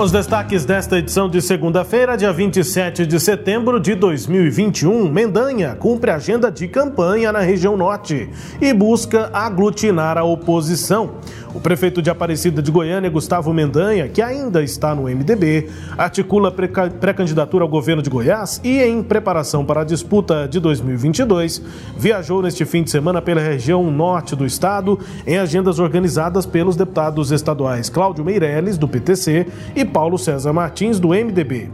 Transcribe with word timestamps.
Os 0.00 0.10
destaques 0.10 0.64
desta 0.64 0.96
edição 0.96 1.28
de 1.28 1.42
segunda-feira, 1.42 2.16
dia 2.16 2.32
27 2.32 3.04
de 3.04 3.20
setembro 3.20 3.78
de 3.78 3.94
2021. 3.94 5.12
Mendanha 5.12 5.74
cumpre 5.74 6.10
agenda 6.10 6.50
de 6.50 6.66
campanha 6.68 7.30
na 7.30 7.40
região 7.40 7.76
norte 7.76 8.30
e 8.62 8.72
busca 8.72 9.28
aglutinar 9.30 10.16
a 10.16 10.24
oposição. 10.24 11.16
O 11.52 11.60
prefeito 11.60 12.00
de 12.00 12.08
Aparecida 12.08 12.62
de 12.62 12.70
Goiânia, 12.70 13.10
Gustavo 13.10 13.52
Mendanha, 13.52 14.08
que 14.08 14.22
ainda 14.22 14.62
está 14.62 14.94
no 14.94 15.02
MDB, 15.02 15.68
articula 15.98 16.50
pré-candidatura 16.50 17.64
ao 17.64 17.68
governo 17.68 18.00
de 18.00 18.08
Goiás 18.08 18.60
e, 18.62 18.80
em 18.80 19.02
preparação 19.02 19.64
para 19.64 19.80
a 19.80 19.84
disputa 19.84 20.46
de 20.48 20.60
2022, 20.60 21.60
viajou 21.98 22.40
neste 22.40 22.64
fim 22.64 22.84
de 22.84 22.90
semana 22.90 23.20
pela 23.20 23.40
região 23.40 23.90
norte 23.90 24.36
do 24.36 24.46
estado 24.46 24.98
em 25.26 25.38
agendas 25.38 25.80
organizadas 25.80 26.46
pelos 26.46 26.76
deputados 26.76 27.32
estaduais 27.32 27.90
Cláudio 27.90 28.24
Meirelles, 28.24 28.78
do 28.78 28.86
PTC, 28.86 29.46
e 29.74 29.84
Paulo 29.90 30.18
César 30.18 30.52
Martins, 30.52 30.98
do 30.98 31.08
MDB. 31.08 31.68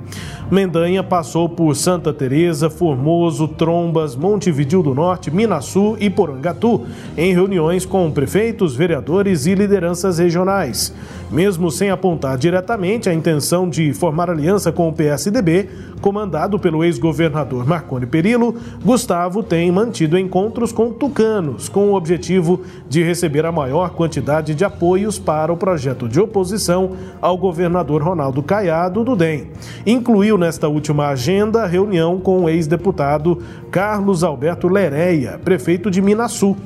Mendanha 0.51 1.03
passou 1.03 1.49
por 1.49 1.75
Santa 1.75 2.13
Teresa, 2.13 2.71
Formoso, 2.71 3.49
Trombas, 3.49 4.15
Montevidil 4.15 4.81
do 4.83 4.95
Norte, 4.95 5.31
Minasul 5.31 5.97
e 5.99 6.09
Porangatu, 6.09 6.87
em 7.17 7.35
reuniões 7.35 7.85
com 7.85 8.11
prefeitos, 8.13 8.77
vereadores 8.77 9.47
e 9.47 9.55
lideranças 9.55 10.19
regionais. 10.19 10.95
Mesmo 11.31 11.73
sem 11.73 11.91
apontar 11.91 12.39
diretamente 12.39 13.09
a 13.09 13.15
intenção 13.15 13.69
de 13.69 13.93
formar 13.93 14.31
aliança 14.31 14.71
com 14.71 14.89
o 14.89 14.93
PSDB, 14.93 15.69
comandado 16.01 16.57
pelo 16.57 16.85
ex-governador 16.85 17.67
Marconi 17.67 18.07
Perillo, 18.07 18.55
Gustavo 18.85 19.43
tem 19.43 19.71
mantido 19.73 20.17
encontros 20.17 20.71
com 20.71 20.93
tucanos, 20.93 21.69
com 21.69 21.91
o 21.91 21.95
objetivo 21.95 22.61
de 22.89 23.03
receber 23.03 23.45
a 23.45 23.51
maior 23.51 23.91
quantidade 23.91 24.55
de 24.55 24.65
apoios 24.65 25.19
para 25.19 25.53
o 25.53 25.57
projeto 25.57 26.09
de 26.09 26.21
oposição 26.21 26.93
ao 27.21 27.37
governador 27.37 28.03
Ronaldo 28.03 28.41
Caiado 28.41 29.03
do 29.03 29.17
DEM. 29.17 29.49
Incluiu 29.85 30.39
nesta 30.39 30.69
última 30.69 31.09
agenda 31.09 31.67
reunião 31.67 32.21
com 32.21 32.45
o 32.45 32.49
ex-deputado 32.49 33.43
Carlos 33.71 34.23
Alberto 34.23 34.69
Lereia, 34.69 35.41
prefeito 35.45 35.91
de 35.91 36.01
Minasul. 36.01 36.57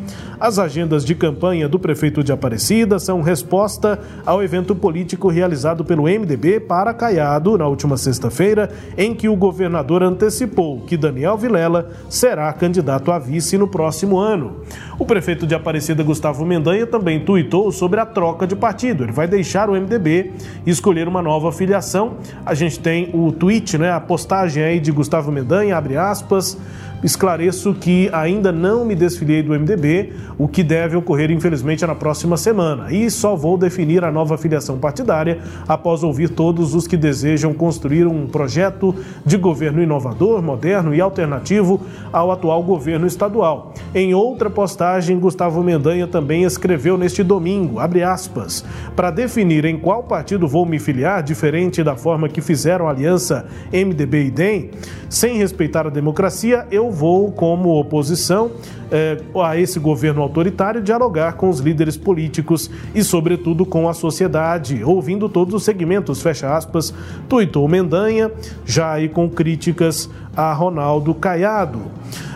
As 0.41 0.59
agendas 0.59 1.05
de 1.05 1.15
campanha 1.15 1.69
do 1.69 1.79
prefeito 1.79 2.25
de 2.25 2.33
Aparecida 2.33 2.99
são 2.99 3.21
resposta 3.21 4.01
ao 4.25 4.43
evento 4.43 4.75
político 4.75 5.29
realizado 5.29 5.85
pelo 5.85 6.05
MDB 6.05 6.61
para 6.61 6.95
Caiado 6.95 7.59
na 7.59 7.67
última 7.67 7.99
sexta-feira, 7.99 8.71
em 8.97 9.15
que 9.15 9.29
o 9.29 9.37
governador 9.37 10.03
antecipou 10.03 10.81
que 10.87 10.97
Daniel 10.97 11.37
Vilela 11.37 11.91
será 12.09 12.51
candidato 12.55 13.13
a 13.13 13.19
vice 13.19 13.59
no 13.59 13.69
próximo 13.69 14.19
ano. 14.19 14.63
O 14.99 15.05
prefeito 15.05 15.47
de 15.47 15.55
Aparecida, 15.55 16.03
Gustavo 16.03 16.47
Mendanha, 16.47 16.87
também 16.87 17.21
tuitou 17.21 17.71
sobre 17.71 18.01
a 18.01 18.07
troca 18.07 18.47
de 18.47 18.57
partido. 18.57 19.05
Ele 19.05 19.13
vai 19.13 19.29
deixar 19.29 19.69
o 19.69 19.75
MDB 19.75 20.33
e 20.65 20.71
escolher 20.71 21.07
uma 21.07 21.21
nova 21.21 21.53
filiação. 21.53 22.15
A 22.47 22.55
gente 22.55 22.81
tem 22.81 23.11
o 23.13 23.31
tweet, 23.31 23.77
né, 23.77 23.93
a 23.93 24.01
postagem 24.01 24.65
aí 24.65 24.81
de 24.81 24.91
Gustavo 24.91 25.31
Mendanha, 25.31 25.77
abre 25.77 25.99
aspas 25.99 26.57
esclareço 27.03 27.75
que 27.75 28.11
ainda 28.13 28.53
não 28.53 28.85
me 28.85 28.95
desfiliei 28.95 29.43
do 29.43 29.53
MDB, 29.53 30.13
o 30.39 30.49
que 30.49 30.63
deve 30.63 30.97
ocorrer, 30.97 31.31
infelizmente, 31.31 31.87
na 31.87 31.95
próxima 31.95 32.37
semana. 32.37 32.93
E 32.93 33.11
só 33.11 33.35
vou 33.35 33.57
definir 33.57 34.05
a 34.05 34.11
nova 34.11 34.37
filiação 34.37 34.79
partidária 34.79 35.39
após 35.67 36.03
ouvir 36.03 36.31
todos 36.31 36.75
os 36.75 36.87
que 36.87 36.97
desejam 36.97 37.55
construir 37.55 38.07
um 38.07 38.27
projeto 38.27 38.95
de 39.25 39.37
governo 39.37 39.83
inovador, 39.83 40.43
moderno 40.43 40.95
e 40.95 41.01
alternativo 41.01 41.81
ao 42.13 42.31
atual 42.31 42.63
governo 42.63 43.07
estadual. 43.07 43.75
Em 43.95 44.15
outra 44.15 44.51
postagem, 44.51 45.19
Gustavo 45.19 45.63
Mendanha 45.63 46.07
também 46.07 46.45
escreveu 46.45 46.97
neste 46.97 47.23
domingo, 47.23 47.79
aspas, 47.81 48.65
para 48.95 49.11
definir 49.11 49.65
em 49.65 49.79
qual 49.79 50.03
partido 50.03 50.49
vou 50.49 50.65
me 50.67 50.79
filiar, 50.79 51.23
diferente 51.23 51.83
da 51.83 51.97
forma 51.97 52.29
que 52.29 52.41
fizeram 52.41 52.87
a 52.87 52.91
aliança 52.91 53.47
MDB 53.73 54.25
e 54.25 54.31
DEM, 54.31 54.71
sem 55.09 55.37
respeitar 55.37 55.87
a 55.87 55.91
democracia, 55.91 56.67
eu 56.71 56.90
vou, 56.91 57.31
como 57.31 57.79
oposição 57.79 58.51
eh, 58.91 59.21
a 59.43 59.57
esse 59.57 59.79
governo 59.79 60.23
autoritário, 60.23 60.83
dialogar 60.83 61.35
com 61.35 61.49
os 61.49 61.61
líderes 61.61 61.97
políticos 61.97 62.71
e, 62.95 63.05
sobretudo, 63.05 63.65
com 63.65 63.89
a 63.89 63.95
sociedade, 63.95 64.83
ouvindo 64.83 65.29
todos 65.29 65.55
os 65.55 65.63
segmentos, 65.63 66.21
fecha 66.21 66.55
aspas, 66.57 66.93
tuitou 67.29 67.69
Mendanha, 67.69 68.31
já 68.65 68.93
aí 68.93 69.09
com 69.09 69.29
críticas 69.29 70.11
a 70.37 70.53
Ronaldo 70.53 71.15
Caiado. 71.15 71.81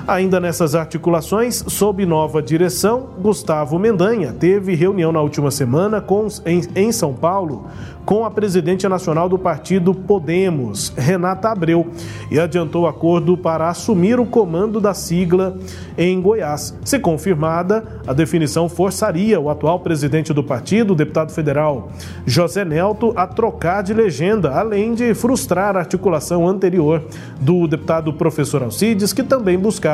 Ainda 0.07 0.39
nessas 0.39 0.75
articulações, 0.75 1.65
sob 1.67 2.05
nova 2.05 2.43
direção, 2.43 3.09
Gustavo 3.19 3.79
Mendanha 3.79 4.35
teve 4.39 4.75
reunião 4.75 5.11
na 5.11 5.23
última 5.23 5.51
semana 5.51 5.99
com, 5.99 6.29
em, 6.45 6.61
em 6.77 6.93
São 6.93 7.15
Paulo 7.15 7.65
com 8.05 8.23
a 8.23 8.31
presidente 8.31 8.87
nacional 8.87 9.31
do 9.31 9.39
partido 9.39 9.95
Podemos, 9.95 10.93
Renata 10.95 11.49
Abreu, 11.49 11.87
e 12.31 12.39
adiantou 12.39 12.87
acordo 12.87 13.35
para 13.35 13.71
assumir 13.71 14.21
o 14.21 14.27
comando 14.27 14.79
da 14.79 14.93
sigla 14.93 15.57
em 15.97 16.21
Goiás. 16.21 16.77
Se 16.85 16.99
confirmada, 16.99 17.83
a 18.07 18.13
definição 18.13 18.69
forçaria 18.69 19.41
o 19.41 19.49
atual 19.49 19.81
presidente 19.81 20.35
do 20.35 20.45
partido, 20.45 20.93
o 20.93 20.97
deputado 20.97 21.33
federal 21.33 21.89
José 22.27 22.63
Nelto, 22.63 23.15
a 23.17 23.27
trocar 23.27 23.83
de 23.83 23.95
legenda, 23.95 24.51
além 24.51 24.93
de 24.93 25.15
frustrar 25.15 25.75
a 25.75 25.81
articulação 25.81 26.47
anterior 26.47 27.03
do 27.41 27.67
deputado 27.67 28.13
professor 28.13 28.63
Alcides, 28.63 29.15
que 29.15 29.23
também 29.23 29.59
buscava 29.59 29.94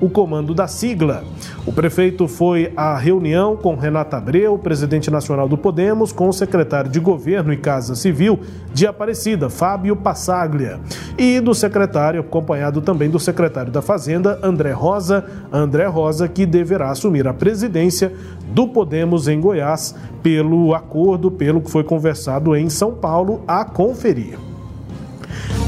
o 0.00 0.08
comando 0.08 0.54
da 0.54 0.66
sigla. 0.66 1.24
O 1.66 1.72
prefeito 1.72 2.26
foi 2.28 2.72
à 2.76 2.96
reunião 2.96 3.56
com 3.56 3.74
Renata 3.74 4.16
Abreu, 4.16 4.58
presidente 4.58 5.10
nacional 5.10 5.48
do 5.48 5.56
Podemos, 5.56 6.12
com 6.12 6.28
o 6.28 6.32
secretário 6.32 6.90
de 6.90 7.00
governo 7.00 7.52
e 7.52 7.56
Casa 7.56 7.94
Civil 7.94 8.40
de 8.72 8.86
Aparecida, 8.86 9.50
Fábio 9.50 9.96
Passaglia, 9.96 10.80
e 11.18 11.40
do 11.40 11.54
secretário, 11.54 12.20
acompanhado 12.20 12.80
também 12.80 13.10
do 13.10 13.18
secretário 13.18 13.72
da 13.72 13.82
Fazenda, 13.82 14.38
André 14.42 14.72
Rosa, 14.72 15.24
André 15.52 15.86
Rosa, 15.86 16.28
que 16.28 16.46
deverá 16.46 16.90
assumir 16.90 17.26
a 17.26 17.34
presidência 17.34 18.12
do 18.52 18.68
Podemos 18.68 19.28
em 19.28 19.40
Goiás 19.40 19.94
pelo 20.22 20.74
acordo, 20.74 21.30
pelo 21.30 21.60
que 21.60 21.70
foi 21.70 21.84
conversado 21.84 22.54
em 22.54 22.68
São 22.68 22.92
Paulo, 22.92 23.42
a 23.46 23.64
conferir. 23.64 24.49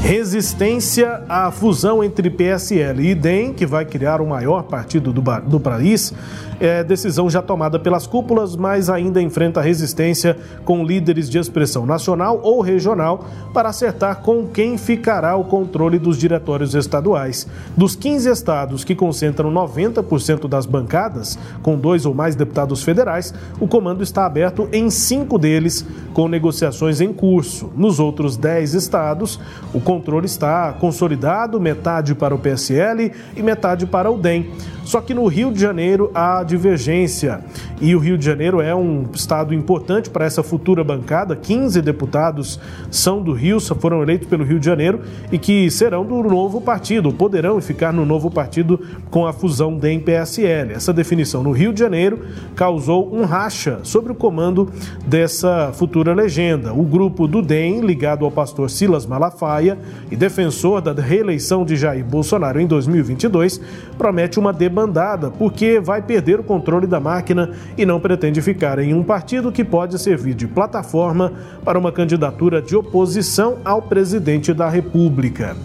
Resistência 0.03 1.23
à 1.29 1.49
fusão 1.49 2.03
entre 2.03 2.29
PSL 2.29 3.09
e 3.09 3.15
DEM, 3.15 3.53
que 3.53 3.65
vai 3.65 3.85
criar 3.85 4.19
o 4.19 4.27
maior 4.27 4.63
partido 4.63 5.13
do, 5.13 5.21
do 5.21 5.61
país, 5.61 6.13
é 6.59 6.83
decisão 6.83 7.29
já 7.29 7.41
tomada 7.41 7.79
pelas 7.79 8.05
cúpulas, 8.05 8.55
mas 8.55 8.89
ainda 8.89 9.21
enfrenta 9.21 9.61
resistência 9.61 10.37
com 10.65 10.83
líderes 10.83 11.29
de 11.29 11.37
expressão 11.37 11.85
nacional 11.85 12.39
ou 12.43 12.61
regional 12.61 13.25
para 13.53 13.69
acertar 13.69 14.21
com 14.21 14.47
quem 14.47 14.77
ficará 14.77 15.35
o 15.35 15.45
controle 15.45 15.97
dos 15.97 16.17
diretórios 16.17 16.75
estaduais. 16.75 17.47
Dos 17.75 17.95
15 17.95 18.29
estados 18.29 18.83
que 18.83 18.95
concentram 18.95 19.51
90% 19.51 20.47
das 20.47 20.65
bancadas, 20.65 21.39
com 21.61 21.77
dois 21.77 22.05
ou 22.05 22.13
mais 22.13 22.35
deputados 22.35 22.83
federais, 22.83 23.33
o 23.59 23.67
comando 23.67 24.03
está 24.03 24.25
aberto 24.25 24.67
em 24.71 24.89
cinco 24.89 25.37
deles, 25.37 25.85
com 26.13 26.27
negociações 26.27 27.01
em 27.01 27.13
curso. 27.13 27.71
Nos 27.75 27.99
outros 27.99 28.37
10 28.37 28.73
estados, 28.73 29.39
o 29.73 29.79
controle 29.93 30.25
está 30.25 30.73
consolidado, 30.73 31.59
metade 31.59 32.15
para 32.15 32.33
o 32.33 32.39
PSL 32.39 33.11
e 33.35 33.43
metade 33.43 33.85
para 33.85 34.09
o 34.09 34.17
DEM. 34.17 34.49
Só 34.83 34.99
que 34.99 35.13
no 35.13 35.25
Rio 35.27 35.51
de 35.51 35.61
Janeiro 35.61 36.11
há 36.13 36.43
divergência 36.43 37.41
e 37.79 37.95
o 37.95 37.99
Rio 37.99 38.17
de 38.17 38.25
Janeiro 38.25 38.59
é 38.59 38.75
um 38.75 39.05
estado 39.13 39.53
importante 39.53 40.09
para 40.09 40.25
essa 40.25 40.43
futura 40.43 40.83
bancada. 40.83 41.35
15 41.35 41.81
deputados 41.81 42.59
são 42.91 43.21
do 43.21 43.33
Rio, 43.33 43.59
foram 43.61 44.01
eleitos 44.01 44.27
pelo 44.27 44.43
Rio 44.43 44.59
de 44.59 44.65
Janeiro 44.65 45.01
e 45.31 45.37
que 45.37 45.69
serão 45.71 46.05
do 46.05 46.21
novo 46.23 46.59
partido, 46.59 47.13
poderão 47.13 47.61
ficar 47.61 47.93
no 47.93 48.05
novo 48.05 48.29
partido 48.29 48.79
com 49.09 49.25
a 49.25 49.31
fusão 49.31 49.77
DEM-PSL. 49.77 50.73
Essa 50.73 50.91
definição 50.91 51.43
no 51.43 51.51
Rio 51.51 51.71
de 51.71 51.79
Janeiro 51.79 52.19
causou 52.55 53.13
um 53.13 53.23
racha 53.23 53.79
sobre 53.83 54.11
o 54.11 54.15
comando 54.15 54.69
dessa 55.05 55.71
futura 55.73 56.13
legenda. 56.13 56.73
O 56.73 56.83
grupo 56.83 57.27
do 57.27 57.41
DEM, 57.41 57.81
ligado 57.81 58.25
ao 58.25 58.31
pastor 58.31 58.69
Silas 58.69 59.05
Malafaia 59.05 59.77
e 60.11 60.15
defensor 60.15 60.81
da 60.81 60.93
reeleição 60.93 61.65
de 61.65 61.75
Jair 61.75 62.05
Bolsonaro 62.05 62.59
em 62.59 62.67
2022, 62.67 63.59
promete 63.97 64.39
uma 64.39 64.53
debandada 64.53 65.31
porque 65.31 65.79
vai 65.79 66.01
perder 66.01 66.39
o 66.39 66.43
controle 66.43 66.87
da 66.87 66.99
máquina 66.99 67.51
e 67.77 67.85
não 67.85 67.99
pretende 67.99 68.41
ficar 68.41 68.79
em 68.79 68.93
um 68.93 69.03
partido 69.03 69.51
que 69.51 69.63
pode 69.63 69.97
servir 69.99 70.33
de 70.33 70.47
plataforma 70.47 71.33
para 71.63 71.79
uma 71.79 71.91
candidatura 71.91 72.61
de 72.61 72.75
oposição 72.75 73.57
ao 73.63 73.81
presidente 73.81 74.53
da 74.53 74.69
República. 74.69 75.55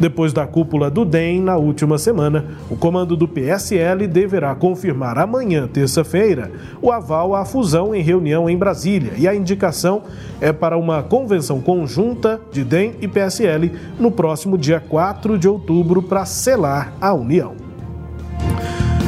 Depois 0.00 0.32
da 0.32 0.46
cúpula 0.46 0.90
do 0.90 1.04
DEM, 1.04 1.42
na 1.42 1.58
última 1.58 1.98
semana, 1.98 2.46
o 2.70 2.76
comando 2.76 3.14
do 3.14 3.28
PSL 3.28 4.06
deverá 4.06 4.54
confirmar 4.54 5.18
amanhã, 5.18 5.68
terça-feira, 5.68 6.50
o 6.80 6.90
aval 6.90 7.34
à 7.34 7.44
fusão 7.44 7.94
em 7.94 8.00
reunião 8.00 8.48
em 8.48 8.56
Brasília. 8.56 9.12
E 9.18 9.28
a 9.28 9.34
indicação 9.34 10.02
é 10.40 10.54
para 10.54 10.78
uma 10.78 11.02
convenção 11.02 11.60
conjunta 11.60 12.40
de 12.50 12.64
DEM 12.64 12.94
e 13.02 13.06
PSL 13.06 13.70
no 13.98 14.10
próximo 14.10 14.56
dia 14.56 14.80
4 14.80 15.38
de 15.38 15.46
outubro 15.46 16.00
para 16.00 16.24
selar 16.24 16.94
a 16.98 17.12
união. 17.12 17.69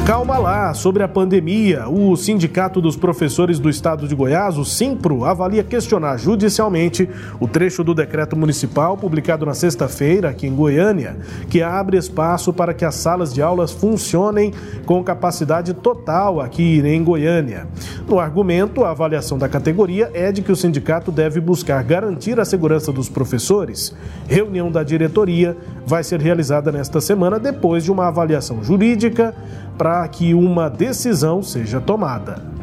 Calma 0.05 0.37
lá, 0.37 0.73
sobre 0.73 1.01
a 1.01 1.07
pandemia, 1.07 1.87
o 1.87 2.17
Sindicato 2.17 2.81
dos 2.81 2.97
Professores 2.97 3.57
do 3.57 3.69
Estado 3.69 4.05
de 4.05 4.13
Goiás, 4.13 4.57
o 4.57 4.65
SIMPRO, 4.65 5.23
avalia 5.23 5.63
questionar 5.63 6.17
judicialmente 6.17 7.09
o 7.39 7.47
trecho 7.47 7.85
do 7.85 7.93
decreto 7.93 8.35
municipal 8.35 8.97
publicado 8.97 9.45
na 9.45 9.53
sexta-feira 9.53 10.27
aqui 10.27 10.45
em 10.45 10.53
Goiânia, 10.53 11.15
que 11.49 11.61
abre 11.61 11.95
espaço 11.95 12.51
para 12.51 12.73
que 12.73 12.83
as 12.83 12.95
salas 12.95 13.33
de 13.33 13.41
aulas 13.41 13.71
funcionem 13.71 14.51
com 14.85 15.01
capacidade 15.01 15.73
total 15.73 16.41
aqui 16.41 16.81
em 16.85 17.01
Goiânia. 17.01 17.65
No 18.05 18.19
argumento, 18.19 18.83
a 18.83 18.89
avaliação 18.89 19.37
da 19.37 19.47
categoria 19.47 20.11
é 20.13 20.33
de 20.33 20.41
que 20.41 20.51
o 20.51 20.55
sindicato 20.55 21.13
deve 21.13 21.39
buscar 21.39 21.81
garantir 21.81 22.41
a 22.41 22.45
segurança 22.45 22.91
dos 22.91 23.07
professores. 23.07 23.95
Reunião 24.27 24.69
da 24.69 24.83
diretoria 24.83 25.55
vai 25.85 26.03
ser 26.03 26.19
realizada 26.19 26.73
nesta 26.73 26.99
semana 26.99 27.39
depois 27.39 27.85
de 27.85 27.91
uma 27.91 28.09
avaliação 28.09 28.61
jurídica 28.61 29.33
para 29.77 29.92
que 30.11 30.33
uma 30.33 30.69
decisão 30.69 31.43
seja 31.43 31.79
tomada. 31.79 32.53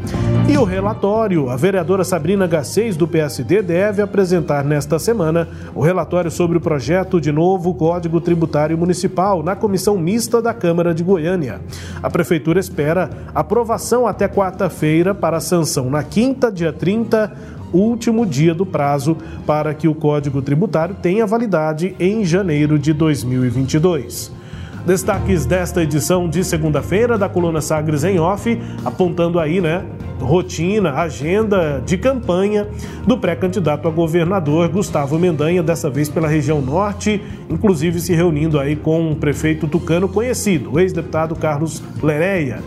E 0.49 0.59
o 0.59 0.65
relatório, 0.65 1.49
a 1.49 1.56
vereadora 1.56 2.03
Sabrina 2.03 2.47
Garcês, 2.47 2.97
do 2.97 3.06
PSD, 3.06 3.62
deve 3.62 4.03
apresentar 4.03 4.65
nesta 4.65 4.99
semana 4.99 5.47
o 5.75 5.81
relatório 5.81 6.31
sobre 6.31 6.59
o 6.59 6.61
projeto 6.61 7.21
de 7.21 7.31
novo 7.31 7.73
Código 7.75 8.21
Tributário 8.21 8.77
Municipal 8.77 9.44
na 9.44 9.55
comissão 9.55 9.97
mista 9.97 10.43
da 10.43 10.53
Câmara 10.53 10.93
de 10.93 11.05
Goiânia. 11.05 11.61
A 12.03 12.11
Prefeitura 12.11 12.59
espera 12.59 13.11
aprovação 13.33 14.06
até 14.09 14.26
quarta-feira 14.26 15.15
para 15.15 15.38
sanção 15.38 15.88
na 15.88 16.03
quinta, 16.03 16.50
dia 16.50 16.73
30, 16.73 17.33
último 17.73 18.26
dia 18.26 18.53
do 18.53 18.67
prazo 18.67 19.17
para 19.47 19.73
que 19.73 19.87
o 19.87 19.94
Código 19.94 20.43
Tributário 20.43 20.97
tenha 21.00 21.26
validade 21.26 21.94
em 22.00 22.25
janeiro 22.25 22.76
de 22.76 22.93
2022. 22.93 24.39
Destaques 24.87 25.44
desta 25.44 25.82
edição 25.82 26.29
de 26.29 26.43
segunda-feira 26.43 27.19
da 27.19 27.29
coluna 27.29 27.61
Sagres 27.61 28.03
em 28.03 28.19
Off, 28.19 28.59
apontando 28.85 29.38
aí, 29.38 29.61
né, 29.61 29.85
rotina, 30.19 30.93
agenda 30.94 31.82
de 31.85 31.99
campanha 31.99 32.67
do 33.06 33.17
pré-candidato 33.19 33.87
a 33.87 33.91
governador 33.91 34.69
Gustavo 34.69 35.19
Mendanha, 35.19 35.62
dessa 35.62 35.91
vez 35.91 36.09
pela 36.09 36.29
região 36.29 36.61
norte, 36.61 37.23
inclusive 37.49 38.00
se 38.00 38.15
reunindo 38.15 38.59
aí 38.59 38.75
com 38.75 39.11
um 39.11 39.15
prefeito 39.15 39.69
tucano 39.69 40.09
conhecido, 40.09 40.73
o 40.73 40.81
ex-deputado 40.81 41.35
Carlos 41.37 41.83
Lereia. 42.03 42.61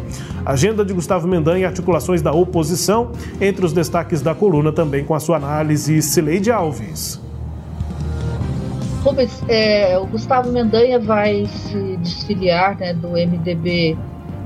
Agenda 0.46 0.84
de 0.84 0.94
Gustavo 0.94 1.28
Mendanha 1.28 1.68
articulações 1.68 2.22
da 2.22 2.32
oposição, 2.32 3.12
entre 3.40 3.66
os 3.66 3.74
destaques 3.74 4.22
da 4.22 4.36
coluna 4.36 4.72
também 4.72 5.04
com 5.04 5.16
a 5.16 5.20
sua 5.20 5.38
análise, 5.38 6.02
Cileide 6.02 6.52
Alves. 6.52 7.23
Rubens, 9.04 9.44
é, 9.50 9.98
o 10.00 10.06
Gustavo 10.06 10.50
Mendanha 10.50 10.98
vai 10.98 11.46
se 11.46 11.98
desfiliar 11.98 12.78
né, 12.80 12.94
do 12.94 13.10
MDB 13.10 13.98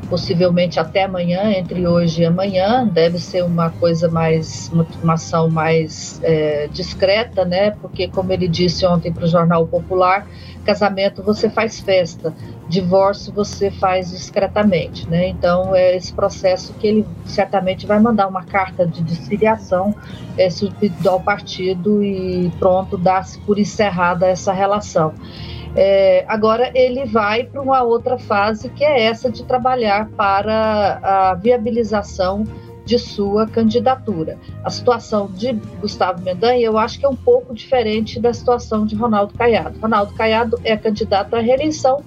possivelmente 0.09 0.79
até 0.79 1.03
amanhã, 1.03 1.51
entre 1.51 1.87
hoje 1.87 2.21
e 2.21 2.25
amanhã. 2.25 2.85
Deve 2.85 3.19
ser 3.19 3.43
uma 3.43 3.69
coisa 3.69 4.09
mais, 4.09 4.71
uma 5.03 5.13
ação 5.13 5.49
mais 5.49 6.19
é, 6.23 6.67
discreta, 6.71 7.45
né? 7.45 7.71
Porque, 7.71 8.07
como 8.07 8.31
ele 8.31 8.47
disse 8.47 8.85
ontem 8.85 9.11
para 9.11 9.25
o 9.25 9.27
Jornal 9.27 9.65
Popular, 9.67 10.27
casamento 10.67 11.23
você 11.23 11.49
faz 11.49 11.79
festa, 11.79 12.33
divórcio 12.67 13.31
você 13.31 13.71
faz 13.71 14.11
discretamente, 14.11 15.09
né? 15.09 15.29
Então 15.29 15.73
é 15.73 15.95
esse 15.95 16.11
processo 16.11 16.73
que 16.73 16.87
ele 16.87 17.05
certamente 17.25 17.87
vai 17.87 17.99
mandar 17.99 18.27
uma 18.27 18.43
carta 18.43 18.85
de 18.85 19.01
desfiliação 19.01 19.95
é, 20.37 20.49
ao 21.07 21.21
partido 21.21 22.03
e 22.03 22.51
pronto, 22.59 22.97
dá-se 22.97 23.39
por 23.39 23.57
encerrada 23.57 24.27
essa 24.27 24.51
relação. 24.51 25.13
É, 25.75 26.25
agora 26.27 26.71
ele 26.73 27.05
vai 27.05 27.43
para 27.43 27.61
uma 27.61 27.83
outra 27.83 28.17
fase 28.17 28.69
que 28.69 28.83
é 28.83 29.03
essa 29.03 29.29
de 29.29 29.43
trabalhar 29.43 30.09
para 30.09 30.99
a 31.03 31.33
viabilização 31.35 32.43
de 32.85 32.97
sua 32.97 33.45
candidatura. 33.45 34.37
A 34.63 34.69
situação 34.69 35.27
de 35.27 35.51
Gustavo 35.81 36.23
Mendanha, 36.23 36.65
eu 36.65 36.77
acho 36.77 36.97
que 36.97 37.05
é 37.05 37.09
um 37.09 37.15
pouco 37.15 37.53
diferente 37.53 38.17
da 38.19 38.33
situação 38.33 38.85
de 38.85 38.95
Ronaldo 38.95 39.33
Caiado. 39.33 39.77
Ronaldo 39.79 40.13
Caiado 40.13 40.57
é 40.63 40.77
candidato 40.77 41.35
à 41.35 41.39
reeleição 41.41 42.01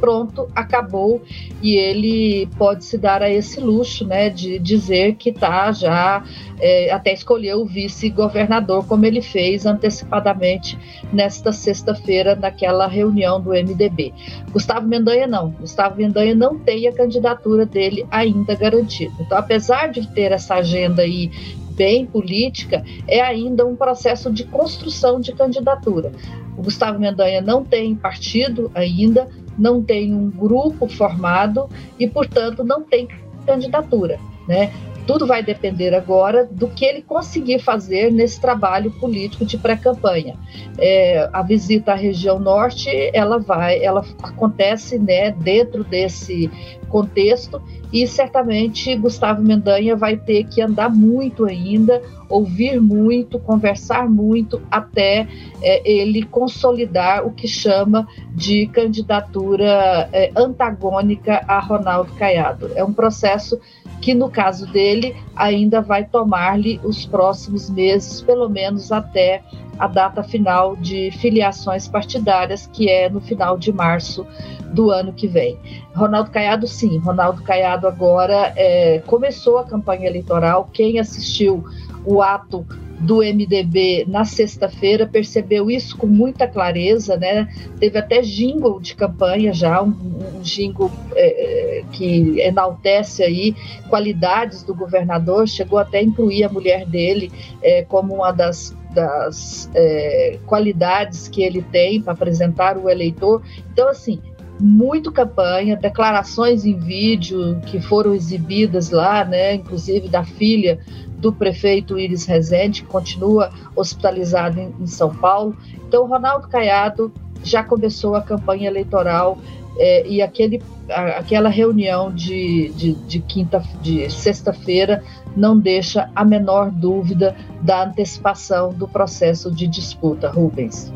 pronto, 0.00 0.48
acabou, 0.54 1.22
e 1.62 1.74
ele 1.74 2.48
pode 2.58 2.84
se 2.84 2.96
dar 2.98 3.22
a 3.22 3.30
esse 3.30 3.60
luxo, 3.60 4.06
né, 4.06 4.30
de 4.30 4.58
dizer 4.58 5.16
que 5.16 5.30
está 5.30 5.72
já, 5.72 6.24
é, 6.60 6.92
até 6.92 7.12
escolheu 7.12 7.62
o 7.62 7.66
vice-governador, 7.66 8.86
como 8.86 9.04
ele 9.04 9.20
fez 9.20 9.66
antecipadamente 9.66 10.78
nesta 11.12 11.52
sexta-feira, 11.52 12.34
naquela 12.34 12.86
reunião 12.86 13.40
do 13.40 13.50
MDB. 13.50 14.12
Gustavo 14.52 14.86
Mendanha 14.86 15.26
não, 15.26 15.50
Gustavo 15.50 15.96
Mendanha 15.96 16.34
não 16.34 16.58
tem 16.58 16.86
a 16.86 16.92
candidatura 16.92 17.66
dele 17.66 18.06
ainda 18.10 18.54
garantida. 18.54 19.12
Então, 19.20 19.36
apesar 19.36 19.88
de 19.88 20.06
ter 20.12 20.32
essa 20.32 20.56
agenda 20.56 21.02
aí 21.02 21.30
bem 21.76 22.06
política, 22.06 22.82
é 23.06 23.20
ainda 23.20 23.66
um 23.66 23.76
processo 23.76 24.32
de 24.32 24.44
construção 24.44 25.20
de 25.20 25.32
candidatura. 25.32 26.10
O 26.56 26.62
Gustavo 26.62 26.98
Mendanha 26.98 27.42
não 27.42 27.62
tem 27.62 27.94
partido 27.94 28.70
ainda, 28.74 29.28
não 29.58 29.82
tem 29.82 30.14
um 30.14 30.30
grupo 30.30 30.88
formado 30.88 31.68
e, 31.98 32.06
portanto, 32.06 32.64
não 32.64 32.82
tem 32.82 33.08
candidatura. 33.46 34.18
Né? 34.46 34.72
Tudo 35.06 35.26
vai 35.26 35.42
depender 35.42 35.94
agora 35.94 36.48
do 36.50 36.68
que 36.68 36.84
ele 36.84 37.02
conseguir 37.02 37.60
fazer 37.60 38.10
nesse 38.10 38.40
trabalho 38.40 38.90
político 38.92 39.44
de 39.44 39.56
pré-campanha. 39.56 40.34
É, 40.78 41.28
a 41.32 41.42
visita 41.42 41.92
à 41.92 41.94
região 41.94 42.38
norte, 42.38 42.90
ela 43.12 43.38
vai, 43.38 43.82
ela 43.82 44.04
acontece, 44.22 44.98
né, 44.98 45.30
dentro 45.30 45.84
desse 45.84 46.50
contexto 46.88 47.60
e 47.92 48.06
certamente 48.06 48.94
Gustavo 48.96 49.42
Mendanha 49.42 49.96
vai 49.96 50.16
ter 50.16 50.44
que 50.44 50.60
andar 50.60 50.88
muito 50.90 51.44
ainda, 51.44 52.02
ouvir 52.28 52.80
muito, 52.80 53.38
conversar 53.38 54.08
muito 54.08 54.60
até 54.70 55.26
é, 55.62 55.90
ele 55.90 56.24
consolidar 56.24 57.26
o 57.26 57.30
que 57.30 57.46
chama 57.46 58.06
de 58.32 58.66
candidatura 58.66 60.08
é, 60.12 60.32
antagônica 60.36 61.44
a 61.46 61.60
Ronaldo 61.60 62.12
Caiado. 62.14 62.70
É 62.74 62.84
um 62.84 62.92
processo 62.92 63.60
que 64.00 64.14
no 64.14 64.30
caso 64.30 64.66
dele 64.66 65.16
ainda 65.34 65.80
vai 65.80 66.04
tomar-lhe 66.04 66.80
os 66.84 67.04
próximos 67.04 67.68
meses, 67.70 68.20
pelo 68.22 68.48
menos 68.48 68.92
até 68.92 69.42
a 69.78 69.86
data 69.86 70.22
final 70.22 70.76
de 70.76 71.10
filiações 71.12 71.86
partidárias, 71.86 72.66
que 72.66 72.88
é 72.88 73.08
no 73.08 73.20
final 73.20 73.58
de 73.58 73.72
março 73.72 74.26
do 74.72 74.90
ano 74.90 75.12
que 75.12 75.26
vem. 75.26 75.58
Ronaldo 75.94 76.30
Caiado, 76.30 76.66
sim, 76.66 76.98
Ronaldo 76.98 77.42
Caiado 77.42 77.86
agora 77.86 78.52
é, 78.56 79.02
começou 79.06 79.58
a 79.58 79.64
campanha 79.64 80.06
eleitoral. 80.06 80.68
Quem 80.72 80.98
assistiu 80.98 81.64
o 82.04 82.22
ato 82.22 82.66
do 83.00 83.18
MDB 83.18 84.04
na 84.08 84.24
sexta-feira 84.24 85.06
percebeu 85.06 85.70
isso 85.70 85.96
com 85.96 86.06
muita 86.06 86.48
clareza, 86.48 87.16
né? 87.16 87.48
Teve 87.78 87.98
até 87.98 88.20
jingle 88.22 88.80
de 88.80 88.94
campanha 88.94 89.52
já, 89.52 89.82
um, 89.82 89.88
um 89.88 90.40
jingle 90.40 90.90
é, 91.14 91.82
que 91.92 92.40
enaltece 92.40 93.22
aí 93.22 93.54
qualidades 93.88 94.62
do 94.62 94.74
governador, 94.74 95.46
chegou 95.46 95.78
até 95.78 95.98
a 95.98 96.02
incluir 96.02 96.44
a 96.44 96.48
mulher 96.48 96.86
dele 96.86 97.30
é, 97.62 97.82
como 97.82 98.14
uma 98.14 98.32
das 98.32 98.74
das 98.94 99.70
é, 99.74 100.38
qualidades 100.46 101.28
que 101.28 101.42
ele 101.42 101.60
tem 101.60 102.00
para 102.00 102.14
apresentar 102.14 102.78
o 102.78 102.88
eleitor. 102.88 103.42
Então, 103.70 103.90
assim, 103.90 104.22
muito 104.58 105.12
campanha, 105.12 105.76
declarações 105.76 106.64
em 106.64 106.78
vídeo 106.78 107.60
que 107.66 107.80
foram 107.80 108.14
exibidas 108.14 108.90
lá, 108.90 109.24
né, 109.24 109.54
inclusive 109.54 110.08
da 110.08 110.24
filha 110.24 110.78
do 111.18 111.32
prefeito 111.32 111.98
Iris 111.98 112.24
Rezende, 112.26 112.82
que 112.82 112.88
continua 112.88 113.50
hospitalizado 113.74 114.60
em, 114.60 114.74
em 114.80 114.86
São 114.86 115.14
Paulo. 115.14 115.56
Então, 115.86 116.06
Ronaldo 116.06 116.48
Caiado 116.48 117.12
já 117.42 117.62
começou 117.62 118.14
a 118.14 118.22
campanha 118.22 118.68
eleitoral 118.68 119.38
é, 119.78 120.06
e 120.06 120.22
aquele, 120.22 120.62
a, 120.90 121.18
aquela 121.18 121.48
reunião 121.48 122.12
de, 122.12 122.70
de, 122.70 122.92
de 122.94 123.20
quinta, 123.20 123.62
de 123.82 124.10
sexta-feira 124.10 125.02
não 125.36 125.58
deixa 125.58 126.10
a 126.14 126.24
menor 126.24 126.70
dúvida 126.70 127.36
da 127.60 127.84
antecipação 127.84 128.72
do 128.72 128.88
processo 128.88 129.50
de 129.50 129.66
disputa, 129.66 130.30
Rubens. 130.30 130.92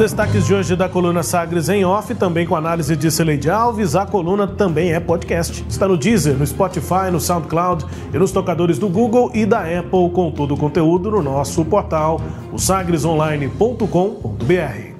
Destaques 0.00 0.46
de 0.46 0.54
hoje 0.54 0.74
da 0.74 0.88
coluna 0.88 1.22
Sagres 1.22 1.68
em 1.68 1.84
Off, 1.84 2.14
também 2.14 2.46
com 2.46 2.56
análise 2.56 2.96
de 2.96 3.10
Celeide 3.10 3.50
Alves. 3.50 3.94
A 3.94 4.06
coluna 4.06 4.46
também 4.46 4.94
é 4.94 4.98
podcast. 4.98 5.62
Está 5.68 5.86
no 5.86 5.98
Deezer, 5.98 6.38
no 6.38 6.46
Spotify, 6.46 7.10
no 7.12 7.20
SoundCloud 7.20 7.84
e 8.10 8.18
nos 8.18 8.32
tocadores 8.32 8.78
do 8.78 8.88
Google 8.88 9.30
e 9.34 9.44
da 9.44 9.58
Apple, 9.58 10.08
com 10.14 10.30
todo 10.30 10.54
o 10.54 10.56
conteúdo 10.56 11.10
no 11.10 11.20
nosso 11.20 11.62
portal, 11.66 12.18
o 12.50 12.58
sagresonline.com.br. 12.58 14.99